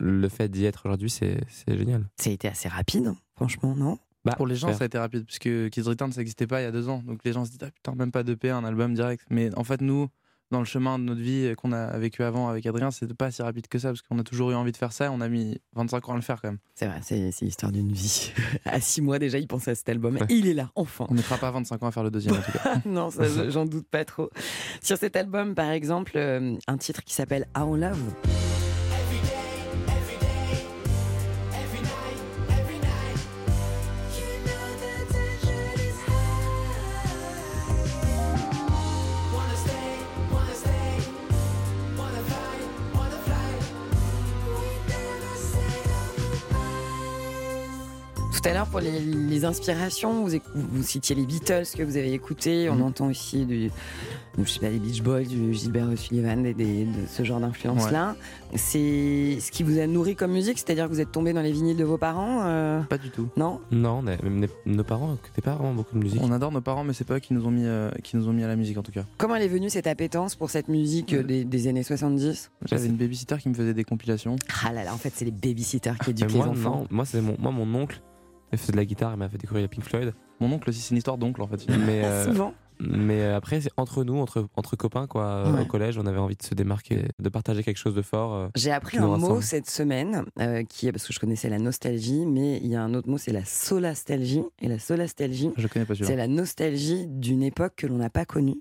[0.00, 2.08] le fait d'y être aujourd'hui c'est c'est génial.
[2.16, 3.98] Ça a été assez rapide, franchement, non?
[4.24, 6.62] Bah, Pour les gens, faire- ça a été rapide, puisque Kids Return, ça n'existait pas
[6.62, 7.02] il y a deux ans.
[7.06, 9.22] Donc les gens se disent, ah putain, même pas d'EP, un album direct.
[9.28, 10.08] Mais en fait, nous,
[10.50, 13.42] dans le chemin de notre vie qu'on a vécu avant avec Adrien, c'était pas si
[13.42, 15.04] rapide que ça, parce qu'on a toujours eu envie de faire ça.
[15.06, 16.58] et On a mis 25 ans à le faire quand même.
[16.74, 18.32] C'est vrai, c'est c'est l'histoire d'une vie.
[18.64, 20.18] à six mois déjà, il pensait à cet album.
[20.30, 21.04] Il est là, enfin.
[21.10, 22.80] On mettra pas 25 ans à faire le deuxième en tout cas.
[22.86, 23.10] non,
[23.50, 24.30] j'en doute pas trop.
[24.80, 28.53] Sur cet album, par exemple, euh, un titre qui s'appelle Our Love.
[48.50, 52.68] À l'heure, pour les, les inspirations, vous, citiez les Beatles que vous avez écoutés.
[52.70, 53.70] On entend aussi du,
[54.38, 58.16] je sais pas, des Beach Boys, du Gilbert O'Sullivan, et des- de ce genre d'influence-là.
[58.56, 61.52] C'est ce qui vous a nourri comme musique, c'est-à-dire que vous êtes tombé dans les
[61.52, 63.28] vinyles de vos parents euh, Pas du tout.
[63.36, 63.60] Non?
[63.70, 66.20] Non, les- nos parents n'écoutaient pas vraiment beaucoup de musique.
[66.22, 68.28] On adore nos parents, mais c'est pas eux qui nous ont mis, euh, qui nous
[68.28, 69.04] ont mis à la musique en tout cas.
[69.18, 72.86] Comment elle est venue cette appétence pour cette musique euh, des, des années 70 J'avais
[72.86, 74.36] une babysitter qui me faisait des compilations.
[74.64, 76.80] Ah là là, en fait, c'est les babysitters qui Mais éduquent moi, les enfants.
[76.82, 78.00] non, moi c'est mon, moi mon oncle,
[78.54, 80.14] il faisait de la guitare, il m'a fait découvrir les Pink Floyd.
[80.40, 81.66] Mon oncle aussi, c'est une histoire d'oncle en fait.
[81.86, 82.54] Mais, euh, Souvent.
[82.80, 85.24] mais euh, après, c'est entre nous, entre, entre copains, quoi.
[85.24, 85.60] euh, Ouais.
[85.62, 88.34] Au collège, on avait envie de se démarquer, de partager quelque chose de fort.
[88.34, 91.58] euh, J'ai appris un mot cette semaine, euh, qui est parce que je connaissais la
[91.60, 94.42] nostalgie, mais il y a un autre mot, c'est la solastalgie.
[94.60, 96.10] Et la solastalgie, Je connais pas celui-là.
[96.10, 98.60] c'est la nostalgie d'une époque que l'on n'a pas connue.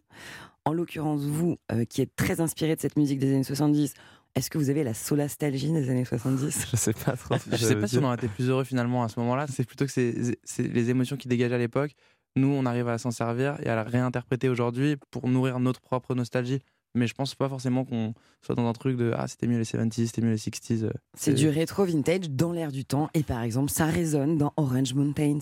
[0.65, 3.95] En l'occurrence, vous, euh, qui êtes très inspiré de cette musique des années 70,
[4.35, 7.35] est-ce que vous avez la solastalgie des années 70 Je sais pas trop.
[7.51, 9.45] Je sais pas si on aurait été plus heureux finalement à ce moment-là.
[9.47, 10.13] C'est plutôt que c'est
[10.59, 11.91] les émotions qui dégagent à l'époque.
[12.35, 16.15] Nous, on arrive à s'en servir et à la réinterpréter aujourd'hui pour nourrir notre propre
[16.15, 16.59] nostalgie.
[16.95, 19.63] Mais je pense pas forcément qu'on soit dans un truc de ah c'était mieux les
[19.63, 20.83] 70s, c'était mieux les 60s.
[20.83, 23.09] euh, C'est du rétro vintage dans l'air du temps.
[23.15, 25.39] Et par exemple, ça résonne dans Orange Mountains.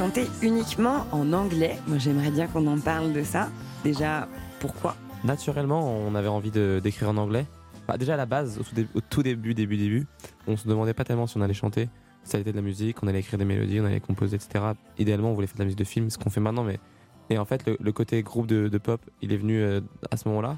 [0.00, 1.76] Chantez uniquement en anglais.
[1.86, 3.50] Moi, j'aimerais bien qu'on en parle de ça.
[3.84, 4.96] Déjà, pourquoi?
[5.24, 7.44] Naturellement, on avait envie d'écrire en anglais.
[7.86, 10.06] Bah, déjà à la base, au tout, début, début, début,
[10.46, 11.90] on se demandait pas tellement si on allait chanter.
[12.24, 14.72] Ça allait être de la musique, on allait écrire des mélodies, on allait composer, etc.
[14.98, 16.80] Idéalement, on voulait faire de la musique de film, ce qu'on fait maintenant, mais
[17.28, 20.26] et en fait, le, côté groupe de, de pop, il est venu euh, à ce
[20.30, 20.56] moment-là.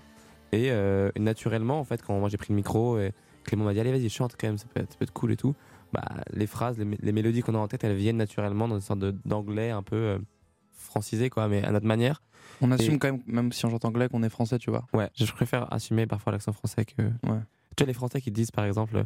[0.52, 3.81] Et euh, naturellement, en fait, quand moi j'ai pris le micro et Clément m'a dit
[3.81, 5.57] allez vas-y chante quand même, ça peut être, ça peut être cool et tout.
[5.92, 6.02] Bah,
[6.33, 8.81] les phrases, les, mé- les mélodies qu'on a en tête, elles viennent naturellement dans une
[8.81, 10.18] sorte d'anglais un peu euh,
[10.72, 12.22] francisé quoi, mais à notre manière.
[12.61, 14.87] On assume Et- quand même, même si on chante anglais, qu'on est français, tu vois.
[14.94, 17.02] Ouais, je préfère assumer parfois l'accent français que.
[17.02, 17.40] Ouais.
[17.76, 19.05] Tu vois, les Français qui disent par exemple,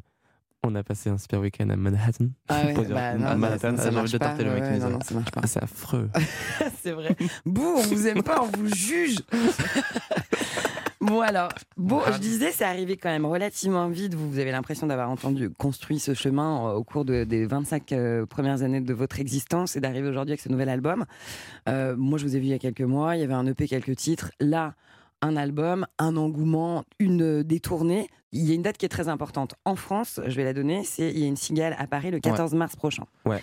[0.65, 2.27] on a passé un super week-end à Manhattan.
[2.49, 4.63] Ah ouais, bah non, à ça- Manhattan, ça j'ai envie marche de tarter le mec
[4.63, 5.41] ouais, qui nous non, a- non, ça marche pas.
[5.43, 6.11] Ah, c'est affreux.
[6.83, 7.17] c'est vrai.
[7.45, 9.19] Bouh, on vous aime pas, on vous juge.
[11.07, 14.15] Bon alors, bon, je disais, c'est arrivé quand même relativement vite.
[14.15, 17.93] Vous, vous avez l'impression d'avoir entendu construit ce chemin euh, au cours de- des 25
[17.93, 21.05] euh, premières années de votre existence et d'arriver aujourd'hui avec ce nouvel album.
[21.69, 23.15] Euh, moi, je vous ai vu il y a quelques mois.
[23.15, 24.33] Il y avait un EP, quelques titres.
[24.41, 24.75] Là,
[25.23, 28.09] un album, un engouement, une détournée.
[28.33, 29.55] Il y a une date qui est très importante.
[29.65, 32.19] En France, je vais la donner, c'est il y a une cigale à Paris le
[32.19, 33.05] 14 mars prochain.
[33.25, 33.41] Ouais.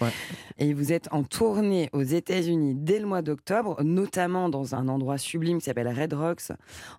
[0.58, 5.17] Et vous êtes en tournée aux États-Unis dès le mois d'octobre, notamment dans un endroit
[5.17, 6.52] sublime qui s'appelle Red Rocks,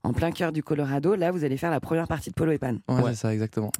[0.02, 1.14] en plein cœur du Colorado.
[1.14, 2.76] Là, vous allez faire la première partie de Polo et Pan.
[2.88, 3.70] Ouais, c'est ça, exactement.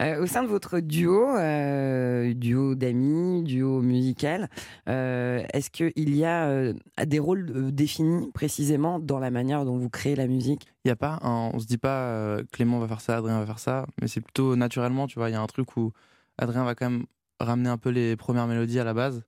[0.00, 4.48] Euh, au sein de votre duo, euh, duo d'amis, duo musical,
[4.88, 6.72] euh, est-ce qu'il y a euh,
[7.04, 10.73] des rôles définis précisément dans la manière dont vous créez la musique?
[10.84, 13.38] Il y a pas, un- on se dit pas euh, Clément va faire ça, Adrien
[13.40, 15.30] va faire ça, mais c'est plutôt naturellement, tu vois.
[15.30, 15.92] Il y a un truc où
[16.38, 17.06] Adrien va quand même
[17.40, 19.22] ramener un peu les premières mélodies à la base,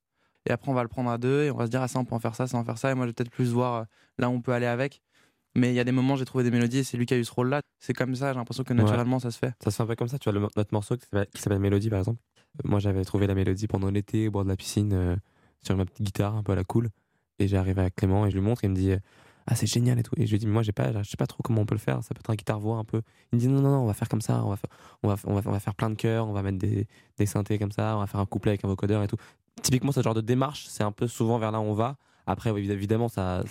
[0.47, 1.99] et après on va le prendre à deux et on va se dire ah ça
[1.99, 3.15] on peut en faire ça, ça on peut en faire ça, et moi je vais
[3.15, 3.85] peut-être plus voir euh,
[4.19, 5.01] là où on peut aller avec.
[5.55, 7.17] Mais il y a des moments j'ai trouvé des mélodies et c'est lui qui a
[7.17, 7.63] eu ce rôle-là.
[7.81, 9.53] C'est comme ça, j'ai l'impression que naturellement ça se fait.
[9.65, 10.19] Ça se fait un peu comme ça.
[10.19, 11.07] Tu vois, le- notre morceau qui
[11.41, 12.21] s'appelle- Mélodie, par exemple.
[12.59, 15.17] Euh, Moi, j'avais trouvé la mélodie pendant l'été au bord de la piscine euh,
[15.63, 16.91] sur ma petite guitare, un peu à la cool.
[17.39, 18.65] Et j'ai arrivé à Clément et je lui montre.
[18.65, 18.93] Et il me dit
[19.47, 20.15] Ah, c'est génial et tout.
[20.17, 21.75] Et je lui dis Mais moi, j'ai pas, je sais pas trop comment on peut
[21.75, 22.03] le faire.
[22.03, 23.03] Ça peut être un guitare-voix un peu.
[23.33, 24.43] Il me dit Non, non, non, on va faire comme ça.
[24.45, 24.71] On va faire,
[25.03, 26.27] on va, on va, on va faire plein de chœurs.
[26.27, 27.97] On va mettre des, des synthés comme ça.
[27.97, 29.17] On va faire un couplet avec un vocodeur et tout.
[29.63, 31.97] Typiquement, ce genre de démarche, c'est un peu souvent vers là où on va.
[32.27, 33.45] Après, évidemment, ça,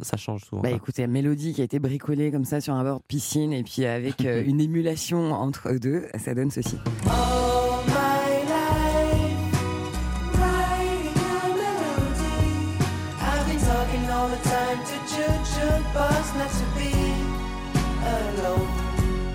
[0.00, 0.62] ça change souvent.
[0.62, 3.64] Bah écoutez, Mélodie qui a été bricolée comme ça sur un bord de piscine et
[3.64, 6.78] puis avec euh, une émulation entre eux deux, ça donne ceci.
[7.06, 7.51] All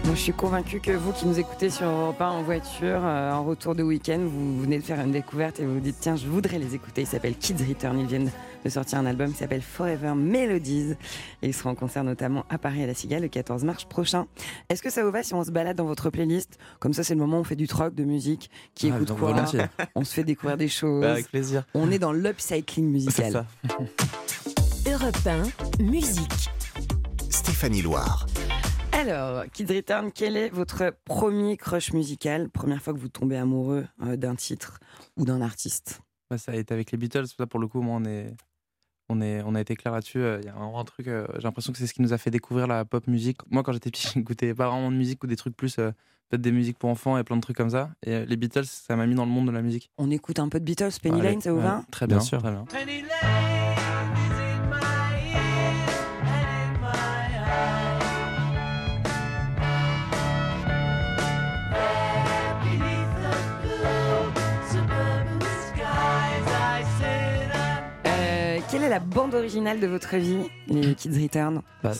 [0.06, 3.32] Donc, je suis convaincue que vous qui nous écoutez sur Europe 1 en voiture, euh,
[3.34, 6.15] en retour de week-end, vous venez de faire une découverte et vous vous dites tiens,
[6.15, 7.02] je voudrais les écouter.
[7.02, 8.00] Ils s'appellent Kids Return.
[8.00, 8.32] Ils viennent
[8.63, 10.93] de sortir un album qui s'appelle Forever Melodies.
[11.41, 14.28] Et ils seront en concert notamment à Paris à la Cigale le 14 mars prochain.
[14.70, 16.58] Est-ce que ça vous va si on se balade dans votre playlist?
[16.80, 18.50] Comme ça, c'est le moment où on fait du troc de musique.
[18.76, 19.34] Qui Ah, écoute quoi?
[19.34, 19.65] volontiers.
[19.96, 21.02] On se fait découvrir des choses.
[21.02, 21.65] Bah, avec plaisir.
[21.74, 23.46] On est dans l'upcycling musical.
[24.88, 25.17] Europe
[25.80, 26.50] 1, musique.
[27.30, 28.26] Stéphanie Loire.
[28.91, 32.50] Alors, Kids Return, quel est votre premier crush musical?
[32.50, 34.80] Première fois que vous tombez amoureux euh, d'un titre
[35.17, 36.02] ou d'un artiste?
[36.32, 37.28] Ouais, ça a été avec les Beatles.
[37.28, 38.34] Ça, pour le coup, moi, on est,
[39.10, 40.19] on est, on a été clair là-dessus.
[40.19, 41.08] Euh, Il y a vraiment un truc.
[41.08, 43.39] euh, J'ai l'impression que c'est ce qui nous a fait découvrir la pop musique.
[43.50, 45.91] Moi, quand j'étais petit, j'écoutais pas vraiment de musique ou des trucs plus, euh,
[46.30, 47.89] peut-être des musiques pour enfants et plein de trucs comme ça.
[48.06, 49.89] Et les Beatles, ça m'a mis dans le monde de la musique.
[49.97, 51.84] On écoute un peu de Beatles, Penny Lane, ça vous ouais, va?
[51.91, 52.39] Très bien, Bien sûr.
[52.41, 52.65] Très bien.
[52.65, 53.66] Penny Lane
[68.97, 71.91] la bande originale de votre vie, les Kids Return Bah,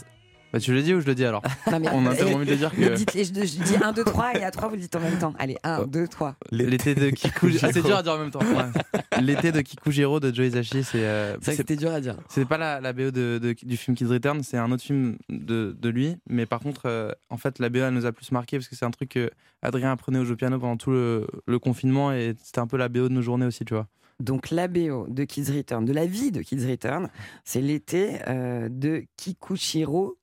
[0.60, 2.46] tu le dis ou je le dis alors Non, mais- On a tellement euh, envie
[2.48, 2.96] de le dire que.
[2.96, 5.20] dites- je, je dis 1, 2, 3 et à 3 vous le dites en même
[5.20, 5.36] temps.
[5.38, 6.36] Allez, 1, 2, 3.
[6.52, 7.50] L'été de Kiku.
[7.62, 8.40] Ah, c'est dur à dire en même temps.
[8.40, 9.22] Ouais.
[9.22, 11.06] L'été de Kikujiro de Joe Hisaishi, c'est.
[11.06, 12.16] euh, C'est c'était dur à dire.
[12.30, 15.18] C'est pas la, la BO de, de- du film Kids Return, c'est un autre film
[15.30, 16.16] de, de lui.
[16.28, 18.76] Mais par contre, euh, en fait, la BO elle nous a plus marqué parce que
[18.76, 19.30] c'est un truc que
[19.62, 22.90] Adrien apprenait au jeu piano pendant tout le, le confinement et c'était un peu la
[22.90, 23.86] BO de nos journées aussi, tu vois.
[24.20, 27.10] Donc la BO de Kids Return, de la vie de Kids Return,
[27.44, 30.18] c'est l'été euh, de Kikuchiro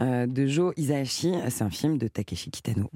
[0.00, 1.34] euh, de Joe Hisaishi.
[1.50, 2.90] C'est un film de Takeshi Kitano.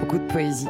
[0.00, 0.66] Beaucoup de poésie.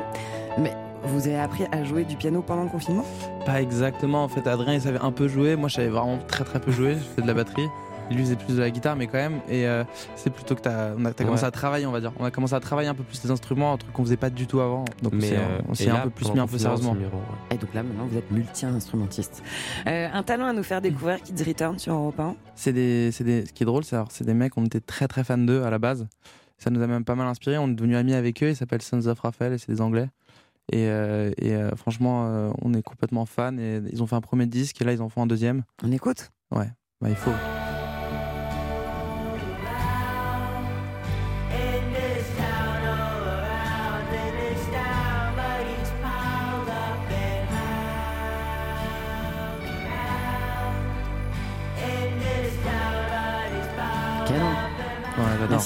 [1.09, 3.05] Vous avez appris à jouer du piano pendant le confinement?
[3.47, 5.57] Pas exactement, en fait, Adrien il savait un peu jouer.
[5.57, 6.94] Moi, je savais vraiment très très peu jouer.
[6.94, 7.66] Je fais de la batterie.
[8.11, 9.40] Lui, il faisait plus de la guitare, mais quand même.
[9.51, 9.85] Et euh,
[10.16, 11.48] c'est plutôt que t'as on a- t'as commencé Ouais.
[11.48, 12.13] à travailler, on va dire.
[12.19, 14.31] On a commencé à travailler un peu plus les instruments, un truc qu'on faisait pas
[14.31, 14.85] du tout avant.
[15.02, 16.94] Donc, Mais, euh, on s'est un là, peu plus mis un peu sérieusement.
[16.94, 17.54] c'est mieux, ouais.
[17.54, 19.42] Et donc là, maintenant, vous êtes multi-instrumentiste.
[19.87, 23.25] Euh, un talent à nous faire découvrir, Kids Return sur Europe 1 C'est des, c'est
[23.25, 25.37] des, ce qui est drôle, c'est alors, c'est des mecs, on était très très fans
[25.38, 26.06] d'eux à la base.
[26.56, 27.56] Ça nous a même pas mal inspiré.
[27.59, 28.48] On est devenus amis avec eux.
[28.48, 30.09] Ils s'appellent Sons of Raphael et c'est des Anglais.
[30.73, 33.56] Et, euh, et, euh, franchement, euh, on est complètement fans.
[33.58, 35.64] Et ils ont fait un premier disque et là ils en font un deuxième.
[35.83, 36.31] On écoute?
[36.50, 36.69] Ouais,
[37.00, 37.33] bah il faut.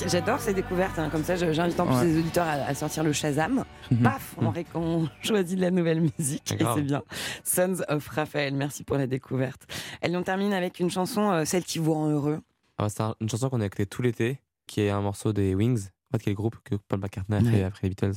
[0.08, 0.40] J'adore.
[0.40, 0.98] Ces découvertes.
[0.98, 1.08] hein.
[1.10, 2.04] Comme ça, j'invite en plus Ouais.
[2.04, 3.64] les auditeurs à, à sortir le Shazam.
[3.90, 3.98] Mhm.
[4.02, 6.52] Paf, on, ré- on choisit de la nouvelle musique.
[6.58, 7.02] Et c'est bien.
[7.44, 9.62] Sons of Raphaël, merci pour la découverte.
[10.00, 12.40] Elle on termine avec une chanson, euh, celle qui vous rend heureux.
[12.78, 15.54] Ah, c'est un- une chanson qu'on a écoutée tout l'été, qui est un morceau des
[15.54, 17.62] Wings, en fait, qui est le groupe que Paul McCartney a fait Ouais.
[17.64, 18.14] après les Beatles.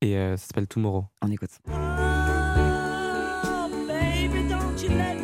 [0.00, 1.06] Et euh, ça s'appelle Tomorrow.
[1.22, 1.50] On écoute.
[1.68, 1.70] Oh,
[3.86, 5.21] baby, don't you let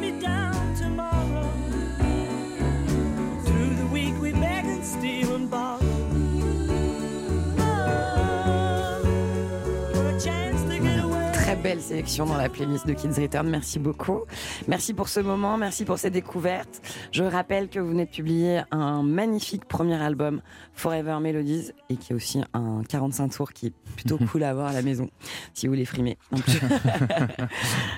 [11.79, 13.49] belle sélection dans la playlist de Kids Return.
[13.49, 14.23] Merci beaucoup.
[14.67, 16.81] Merci pour ce moment, merci pour ces découvertes.
[17.13, 20.41] Je rappelle que vous venez de publier un magnifique premier album,
[20.75, 24.69] Forever Melodies, et qui est aussi un 45 tours qui est plutôt cool à avoir
[24.69, 25.09] à la maison,
[25.55, 26.19] si vous voulez frimer.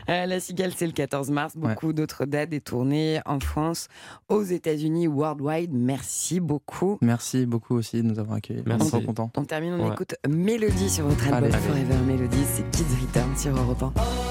[0.08, 1.56] Euh, la Cigale, c'est le 14 mars.
[1.56, 3.86] Beaucoup d'autres dates des tournées en France,
[4.28, 5.72] aux États-Unis, worldwide.
[5.72, 6.98] Merci beaucoup.
[7.00, 8.62] Merci beaucoup aussi de nous avoir accueillis.
[8.66, 8.82] Merci.
[8.82, 9.30] On est trop content.
[9.36, 9.92] On termine, on Ouais.
[9.92, 11.62] écoute Mélodie sur votre album Allez.
[11.62, 12.44] Forever Melodies.
[12.46, 14.29] C'est Kids Return sur Europe 1.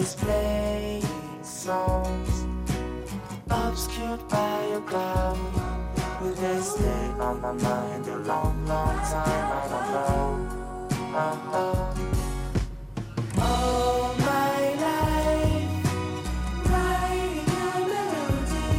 [0.00, 1.04] Always
[1.42, 2.46] songs
[3.50, 5.38] obscured by a cloud.
[6.22, 9.52] Will they stay on my mind a long, long time?
[9.52, 10.48] I don't know.
[11.16, 11.94] Uh-huh.
[13.42, 15.70] All my life,
[16.70, 18.72] writing a melody.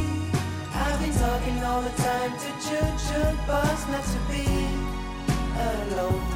[0.74, 4.46] I've been talking all the time to Jukebox not to be
[5.70, 6.31] alone.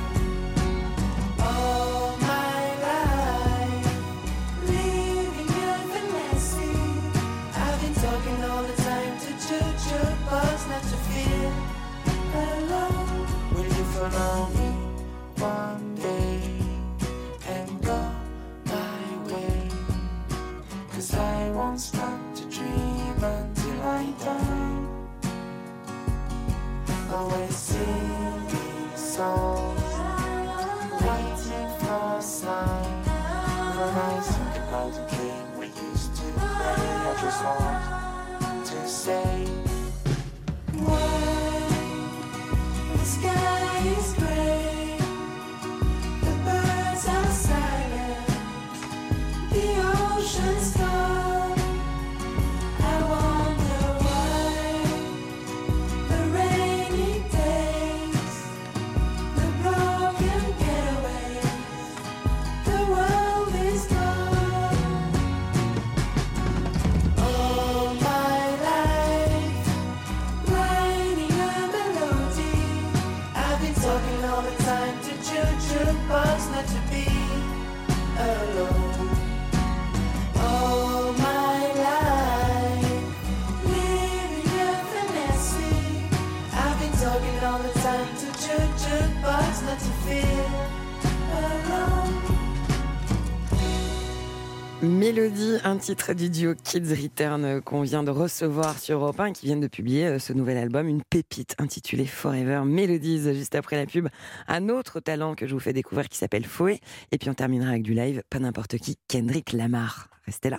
[95.87, 99.61] Titre du duo Kids Return qu'on vient de recevoir sur Europe 1 et qui viennent
[99.61, 103.33] de publier euh, ce nouvel album, une pépite intitulée Forever Melodies.
[103.33, 104.09] Juste après la pub,
[104.49, 106.81] un autre talent que je vous fais découvrir qui s'appelle Foé.
[107.13, 110.09] Et puis on terminera avec du live, pas n'importe qui, Kendrick Lamar.
[110.27, 110.59] Restez là.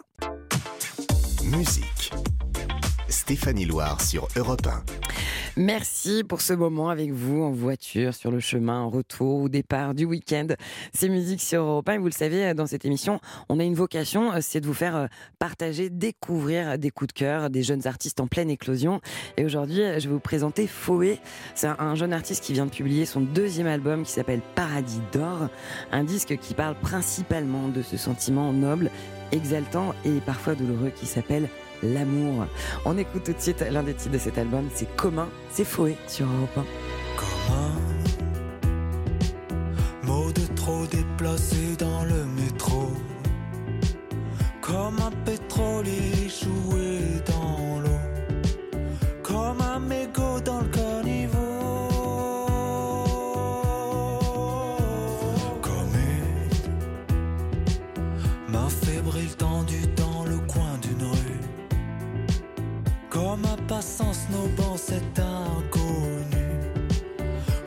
[1.44, 2.14] Musique.
[3.10, 5.07] Stéphanie Loire sur Europe 1.
[5.60, 9.95] Merci pour ce moment avec vous en voiture, sur le chemin, en retour, au départ
[9.95, 10.45] du week-end.
[10.93, 13.74] C'est musique sur Europe 1 et vous le savez, dans cette émission, on a une
[13.74, 15.08] vocation, euh, c'est de vous faire euh,
[15.39, 19.01] partager, découvrir des coups de cœur, des jeunes artistes en pleine éclosion.
[19.36, 21.18] Et aujourd'hui, euh, je vais vous présenter Foé.
[21.55, 25.49] C'est un jeune artiste qui vient de publier son deuxième album qui s'appelle Paradis d'or,
[25.91, 28.91] un disque qui parle principalement de ce sentiment noble,
[29.32, 31.49] exaltant et parfois douloureux qui s'appelle
[31.84, 32.46] l'amour.
[32.86, 35.98] On écoute tout de suite l'un des titres de cet album, c'est Commun, c'est Foé
[36.08, 36.66] sur Europe
[40.04, 40.08] 1.
[40.08, 42.92] Mots de trop déplacés dans le métro.
[44.62, 48.00] Comme un pétrolier échoué dans l'eau.
[49.24, 50.68] Comme un mégot dans le
[63.38, 66.48] Comme un passant snowband, cet inconnu.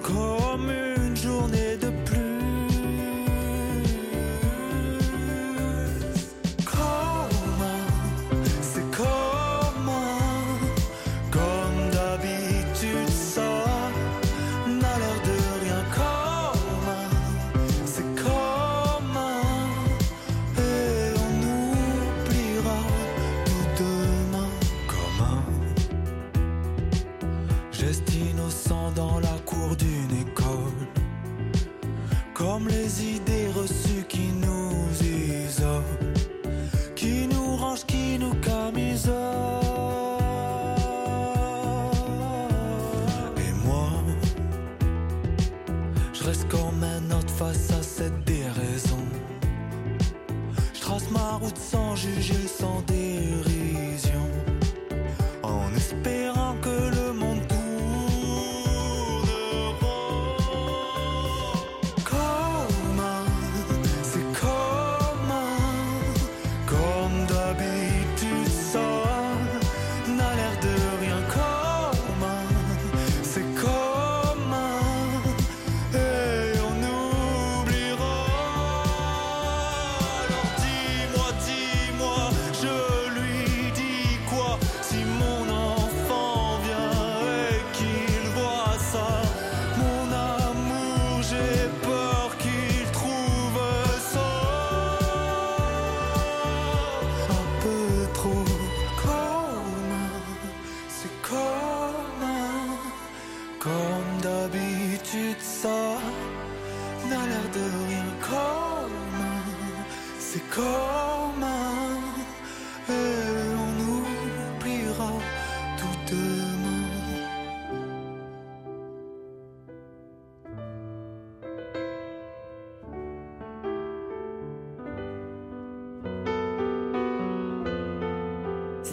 [0.02, 0.99] Comme une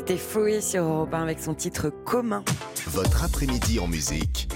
[0.07, 2.41] C'était Fouet sur Europe 1 avec son titre commun.
[2.91, 4.47] Votre après-midi en musique,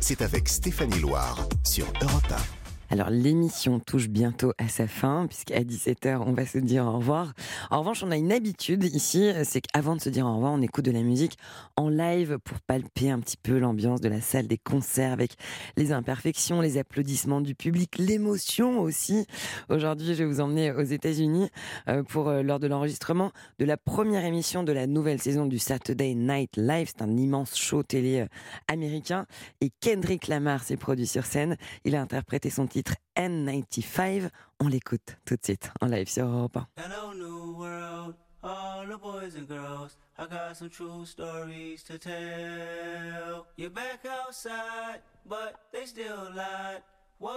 [0.00, 2.63] c'est avec Stéphanie Loire sur Europe 1.
[2.94, 7.32] Alors l'émission touche bientôt à sa fin, puisqu'à 17h, on va se dire au revoir.
[7.72, 10.62] En revanche, on a une habitude ici, c'est qu'avant de se dire au revoir, on
[10.62, 11.36] écoute de la musique
[11.74, 15.32] en live pour palper un petit peu l'ambiance de la salle des concerts avec
[15.76, 19.26] les imperfections, les applaudissements du public, l'émotion aussi.
[19.70, 21.50] Aujourd'hui, je vais vous emmener aux États-Unis
[21.88, 25.58] euh, pour euh, lors de l'enregistrement de la première émission de la nouvelle saison du
[25.58, 26.92] Saturday Night Live.
[26.96, 28.26] C'est un immense show télé euh,
[28.68, 29.26] américain
[29.60, 31.56] et Kendrick Lamar s'est produit sur scène.
[31.84, 32.83] Il a interprété son titre
[33.16, 34.30] N95.
[34.60, 36.66] On l'écoute tout de suite en live sur Europe 1.
[36.76, 39.96] Hello, new world, all the boys and girls.
[40.18, 43.46] I got some true stories to tell.
[43.56, 46.82] You're back outside, but they still lied.
[47.18, 47.32] Whoa,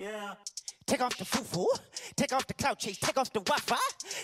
[0.00, 0.34] yeah.
[0.88, 1.68] Take off the foo-foo,
[2.16, 3.76] take off the cloud chase, take off the Wi-Fi,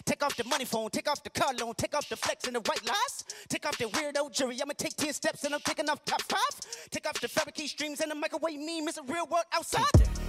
[0.06, 2.56] take off the money phone, take off the car loan, take off the flex and
[2.56, 4.56] the white lies, take off the weirdo jury.
[4.62, 6.40] I'ma take 10 steps and I'm taking off top five.
[6.90, 8.88] Take off the fabricate streams and the microwave meme.
[8.88, 9.84] It's a real world outside.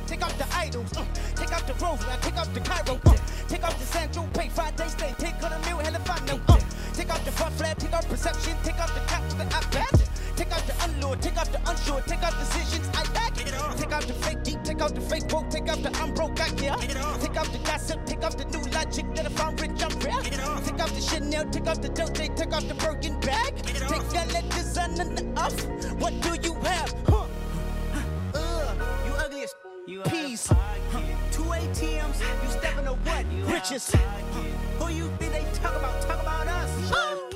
[0.07, 1.05] Take off the idols, uh,
[1.35, 3.17] take off the man, take off the Cairo, uh,
[3.47, 6.41] take off the Sancho Pay, Friday stay, take on a meal, hell if I know,
[6.49, 6.59] uh,
[6.93, 10.04] take off the front flare, take off perception, take off the cap to the iPad.
[10.35, 13.35] Take out the unlured, take out the unsure, take out decisions I back.
[13.35, 16.39] Take out the fake deep, take out the fake broke, take out the I'm broke,
[16.41, 16.75] I care.
[16.75, 20.21] Take out the gossip, take out the new logic that if I'm rich, I'm rare.
[20.21, 23.55] Take out the Chanel, take out the Dolce, take out the Birkin bag.
[23.63, 25.05] Take that let designer
[25.37, 25.55] off.
[25.99, 26.93] What do you have?
[27.07, 27.27] Huh?
[28.33, 28.75] Uh,
[29.05, 29.55] you ugly as
[29.87, 30.47] you Peace.
[31.31, 33.25] Two ATMs, you stepping to what?
[33.53, 33.95] Riches.
[34.79, 36.01] Who you think they talk about?
[36.01, 37.34] Talk about us.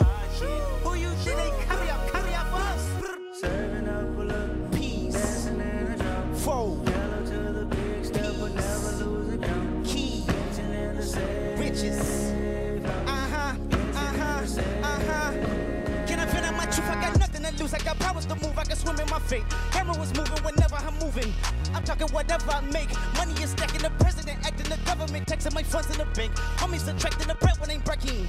[17.60, 17.74] Lose.
[17.74, 18.58] I got powers to move.
[18.58, 19.44] I can swim in my fate.
[19.72, 21.34] Camera was moving whenever I'm moving.
[21.74, 22.90] I'm talking whatever I make.
[23.16, 23.82] Money is stacking.
[23.82, 24.70] The president acting.
[24.70, 26.32] The government taxing my funds in the bank.
[26.58, 28.28] Homies subtracting the bread when ain't breaking.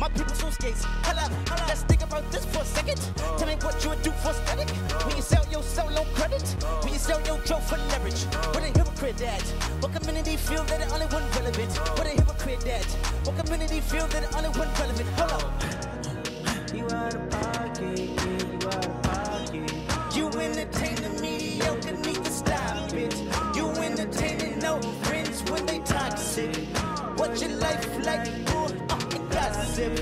[0.00, 0.84] My people's on skates.
[0.84, 1.68] Hold up.
[1.68, 3.00] Let's think about this for a second.
[3.38, 4.68] Tell me what you would do for static.
[5.06, 6.44] When you sell your soul on credit.
[6.82, 8.24] When you sell your joke for leverage.
[8.54, 9.42] What a hypocrite that.
[9.80, 11.72] What community feel that the only one relevant?
[11.98, 12.86] What a hypocrite that.
[13.24, 15.08] What community feel that the only one relevant?
[15.18, 15.82] Up.
[16.74, 18.21] You out of pocket,
[20.62, 23.14] entertaining mediocre, need to stop it.
[23.54, 26.54] You entertaining no friends when they toxic.
[27.16, 28.28] What your life like?
[28.54, 28.68] Uh,
[29.14, 29.98] and gossip.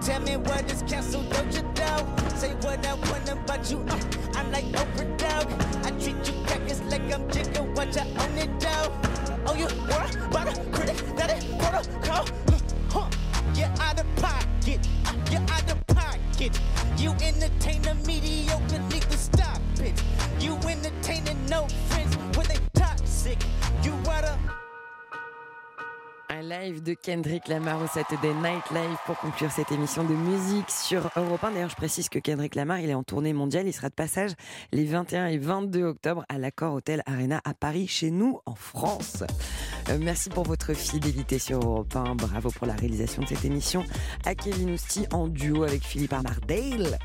[0.00, 2.06] Tell me what is canceled, don't you doubt?
[2.36, 3.78] Say what I want about you.
[3.88, 3.98] Uh,
[4.34, 5.46] I'm like Oprah dog.
[5.84, 7.62] I treat you crackers like I'm Jigga.
[7.74, 8.92] Watch I own it down.
[9.46, 12.26] Oh, you were by the critic that is protocol.
[12.90, 13.10] Huh,
[13.54, 14.35] you're out of pocket.
[26.60, 31.10] Live de Kendrick Lamar au Saturday Night Live pour conclure cette émission de musique sur
[31.16, 31.52] Europe 1.
[31.52, 33.66] D'ailleurs, je précise que Kendrick Lamar, il est en tournée mondiale.
[33.66, 34.32] Il sera de passage
[34.72, 39.24] les 21 et 22 octobre à l'Accord Hotel Arena à Paris, chez nous, en France.
[39.88, 42.14] Euh, merci pour votre fidélité sur Europe 1.
[42.14, 43.84] Bravo pour la réalisation de cette émission.
[44.24, 46.98] À Kevin Ousti en duo avec Philippe Armardale.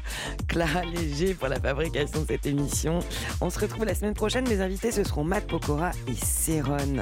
[0.48, 3.00] Clara Léger pour la fabrication de cette émission.
[3.42, 4.48] On se retrouve la semaine prochaine.
[4.48, 6.98] Mes invités, ce seront Matt Pokora et Céron.